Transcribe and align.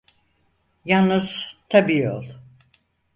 Yalnız, 0.85 1.57
tabi 1.69 2.09
ol… 2.09 2.25